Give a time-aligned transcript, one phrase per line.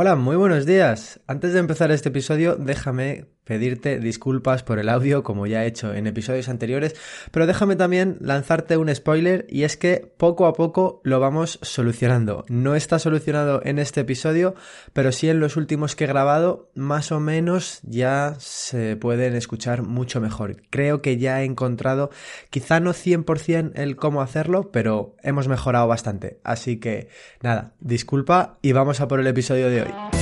[0.00, 1.20] Hola, muy buenos días.
[1.26, 5.94] Antes de empezar este episodio, déjame pedirte disculpas por el audio como ya he hecho
[5.94, 6.94] en episodios anteriores,
[7.30, 12.44] pero déjame también lanzarte un spoiler y es que poco a poco lo vamos solucionando.
[12.48, 14.54] No está solucionado en este episodio,
[14.92, 19.82] pero sí en los últimos que he grabado, más o menos ya se pueden escuchar
[19.82, 20.58] mucho mejor.
[20.68, 22.10] Creo que ya he encontrado,
[22.50, 26.38] quizá no 100% el cómo hacerlo, pero hemos mejorado bastante.
[26.44, 27.08] Así que
[27.40, 30.17] nada, disculpa y vamos a por el episodio de hoy.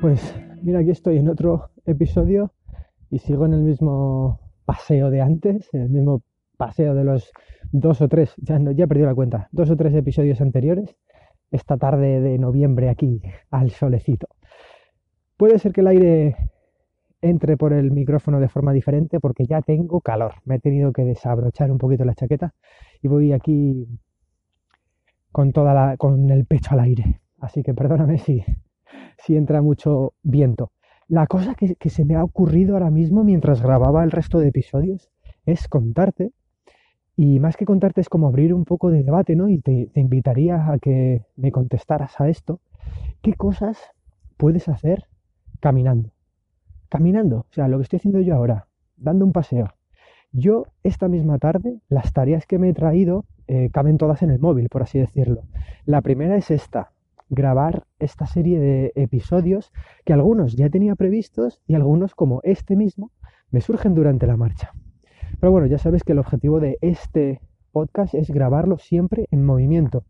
[0.00, 2.52] Pues mira, aquí estoy en otro episodio
[3.10, 6.22] y sigo en el mismo paseo de antes, en el mismo
[6.56, 7.32] paseo de los
[7.72, 10.96] dos o tres, ya, no, ya he perdido la cuenta, dos o tres episodios anteriores,
[11.50, 13.20] esta tarde de noviembre aquí
[13.50, 14.28] al solecito.
[15.36, 16.36] Puede ser que el aire
[17.20, 20.34] entre por el micrófono de forma diferente porque ya tengo calor.
[20.44, 22.54] Me he tenido que desabrochar un poquito la chaqueta
[23.02, 23.88] y voy aquí
[25.32, 27.20] con toda la, con el pecho al aire.
[27.40, 28.44] Así que perdóname si,
[29.18, 30.72] si entra mucho viento.
[31.08, 35.10] La cosa que, se me ha ocurrido ahora mismo mientras grababa el resto de episodios
[35.46, 36.32] es contarte,
[37.16, 39.48] y más que contarte es como abrir un poco de debate, ¿no?
[39.48, 42.60] Y te, te invitaría a que me contestaras a esto.
[43.22, 43.78] ¿Qué cosas
[44.36, 45.04] puedes hacer
[45.60, 46.12] caminando?
[46.88, 49.66] Caminando, o sea, lo que estoy haciendo yo ahora, dando un paseo.
[50.30, 54.38] Yo esta misma tarde, las tareas que me he traído eh, caben todas en el
[54.38, 55.42] móvil, por así decirlo.
[55.86, 56.92] La primera es esta,
[57.30, 59.72] grabar esta serie de episodios
[60.04, 63.12] que algunos ya tenía previstos y algunos como este mismo
[63.50, 64.72] me surgen durante la marcha.
[65.40, 67.40] Pero bueno, ya sabes que el objetivo de este
[67.72, 70.04] podcast es grabarlo siempre en movimiento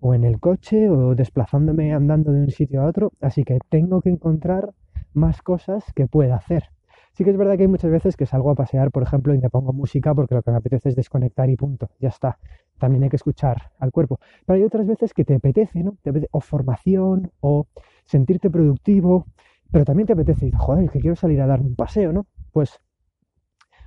[0.00, 4.00] o en el coche o desplazándome andando de un sitio a otro, así que tengo
[4.00, 4.72] que encontrar
[5.12, 6.64] más cosas que pueda hacer.
[7.12, 9.38] Sí que es verdad que hay muchas veces que salgo a pasear, por ejemplo, y
[9.38, 12.38] me pongo música porque lo que me apetece es desconectar y punto, ya está.
[12.78, 14.18] También hay que escuchar al cuerpo.
[14.46, 15.96] Pero hay otras veces que te apetece, ¿no?
[16.30, 17.66] O formación, o
[18.04, 19.26] sentirte productivo,
[19.70, 22.26] pero también te apetece, joder, que quiero salir a darme un paseo, ¿no?
[22.52, 22.80] Pues,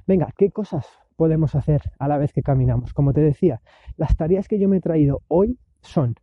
[0.05, 2.93] venga, ¿qué cosas podemos hacer a la vez que caminamos?
[2.93, 3.61] Como te decía,
[3.97, 6.15] las tareas que yo me he traído hoy son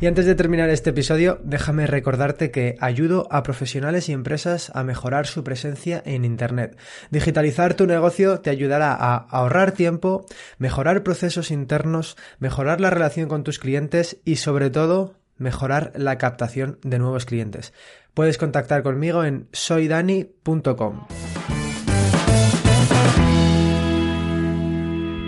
[0.00, 4.84] y antes de terminar este episodio, déjame recordarte que ayudo a profesionales y empresas a
[4.84, 6.78] mejorar su presencia en Internet.
[7.10, 10.24] Digitalizar tu negocio te ayudará a ahorrar tiempo,
[10.58, 16.78] mejorar procesos internos, mejorar la relación con tus clientes y sobre todo mejorar la captación
[16.82, 17.72] de nuevos clientes.
[18.14, 21.06] Puedes contactar conmigo en soydani.com.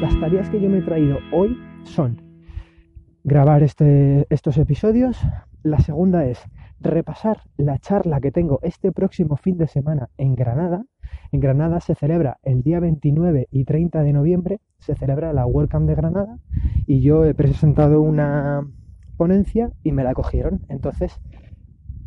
[0.00, 2.29] Las tareas que yo me he traído hoy son
[3.24, 5.18] grabar este, estos episodios.
[5.62, 6.40] La segunda es
[6.80, 10.84] repasar la charla que tengo este próximo fin de semana en Granada.
[11.32, 15.86] En Granada se celebra el día 29 y 30 de noviembre, se celebra la WordCamp
[15.86, 16.38] de Granada
[16.86, 18.66] y yo he presentado una
[19.16, 20.60] ponencia y me la cogieron.
[20.68, 21.20] Entonces,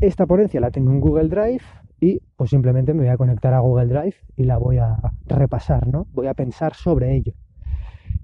[0.02, 1.64] esta ponencia la tengo en Google Drive
[2.00, 4.98] y pues simplemente me voy a conectar a Google Drive y la voy a
[5.28, 6.08] repasar, ¿no?
[6.12, 7.34] Voy a pensar sobre ello.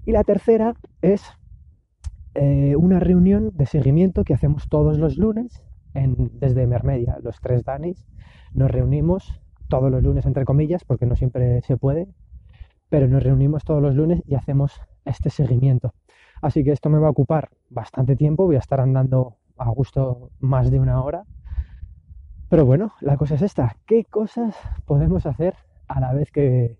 [0.04, 1.22] Y la tercera es
[2.34, 8.04] eh, una reunión de seguimiento que hacemos todos los lunes desde Mermedia, los tres Danis.
[8.52, 12.08] Nos reunimos todos los lunes, entre comillas, porque no siempre se puede,
[12.88, 15.94] pero nos reunimos todos los lunes y hacemos este seguimiento.
[16.42, 20.30] Así que esto me va a ocupar bastante tiempo, voy a estar andando a gusto
[20.38, 21.24] más de una hora.
[22.48, 25.54] Pero bueno, la cosa es esta, ¿qué cosas podemos hacer
[25.86, 26.78] a la vez que,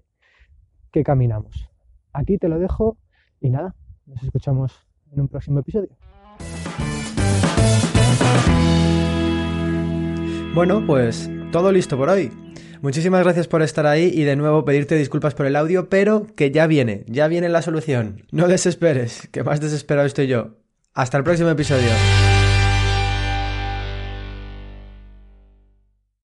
[0.90, 1.70] que caminamos?
[2.12, 2.96] Aquí te lo dejo
[3.40, 5.90] y nada, nos escuchamos en un próximo episodio.
[10.54, 12.32] Bueno, pues todo listo por hoy.
[12.82, 16.50] Muchísimas gracias por estar ahí y de nuevo pedirte disculpas por el audio, pero que
[16.50, 18.22] ya viene, ya viene la solución.
[18.32, 20.56] No desesperes, que más desesperado estoy yo.
[20.94, 21.90] Hasta el próximo episodio.